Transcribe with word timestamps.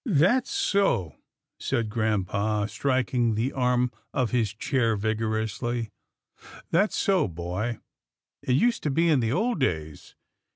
"That's 0.03 0.49
so/' 0.49 1.15
said 1.59 1.91
grampa, 1.91 2.67
striking 2.67 3.35
the 3.35 3.53
arm 3.53 3.91
of 4.15 4.31
his 4.31 4.51
chair 4.51 4.95
vigorously," 4.95 5.91
that's 6.71 6.95
so, 6.95 7.27
boy. 7.27 7.77
It 8.41 8.53
usen't 8.53 8.81
to 8.81 8.89
be 8.89 9.09
in 9.09 9.19
the 9.19 9.31
old 9.31 9.59
days. 9.59 10.15